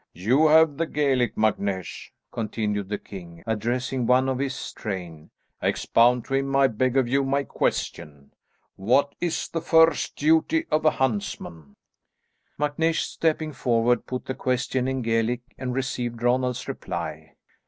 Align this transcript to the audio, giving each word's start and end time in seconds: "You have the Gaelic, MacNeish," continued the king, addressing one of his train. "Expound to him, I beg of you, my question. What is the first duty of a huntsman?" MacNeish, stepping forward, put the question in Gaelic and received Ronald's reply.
"You 0.15 0.47
have 0.47 0.77
the 0.77 0.87
Gaelic, 0.87 1.35
MacNeish," 1.35 2.09
continued 2.31 2.89
the 2.89 2.97
king, 2.97 3.43
addressing 3.45 4.07
one 4.07 4.29
of 4.29 4.39
his 4.39 4.73
train. 4.73 5.29
"Expound 5.61 6.25
to 6.25 6.33
him, 6.33 6.55
I 6.55 6.65
beg 6.69 6.97
of 6.97 7.07
you, 7.07 7.23
my 7.23 7.43
question. 7.43 8.33
What 8.77 9.13
is 9.21 9.47
the 9.47 9.61
first 9.61 10.15
duty 10.15 10.65
of 10.71 10.85
a 10.85 10.89
huntsman?" 10.89 11.75
MacNeish, 12.59 13.01
stepping 13.03 13.53
forward, 13.53 14.07
put 14.07 14.25
the 14.25 14.33
question 14.33 14.87
in 14.87 15.03
Gaelic 15.03 15.41
and 15.55 15.75
received 15.75 16.23
Ronald's 16.23 16.67
reply. 16.67 17.35